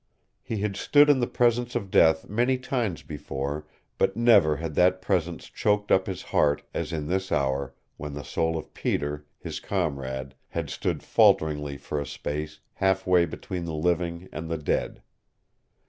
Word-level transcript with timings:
He 0.41 0.61
had 0.61 0.75
stood 0.77 1.11
in 1.11 1.19
the 1.19 1.27
presence 1.27 1.75
of 1.75 1.91
death 1.91 2.27
many 2.27 2.57
times 2.57 3.03
before 3.03 3.67
but 3.99 4.17
never 4.17 4.55
had 4.55 4.73
that 4.73 4.99
presence 4.99 5.45
choked 5.45 5.91
up 5.91 6.07
his 6.07 6.23
heart 6.23 6.63
as 6.73 6.91
in 6.91 7.05
this 7.05 7.31
hour 7.31 7.75
when 7.97 8.13
the 8.13 8.23
soul 8.23 8.57
of 8.57 8.73
Peter, 8.73 9.27
his 9.37 9.59
comrade, 9.59 10.33
had 10.47 10.71
stood 10.71 11.03
falteringly 11.03 11.77
for 11.77 11.99
a 12.01 12.07
space 12.07 12.61
half 12.73 13.05
way 13.05 13.25
between 13.27 13.65
the 13.65 13.75
living 13.75 14.27
and 14.33 14.49
the 14.49 14.57
dead. 14.57 15.03